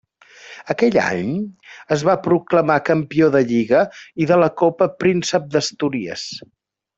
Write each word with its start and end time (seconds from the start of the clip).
Aquell 0.73 0.95
any 1.01 1.33
es 1.95 2.05
va 2.07 2.15
proclamar 2.27 2.77
campió 2.87 3.27
de 3.37 3.43
Lliga 3.51 3.83
i 4.25 4.27
de 4.33 4.39
la 4.45 4.49
Copa 4.63 4.89
Príncep 5.05 5.47
d'Astúries. 5.57 6.27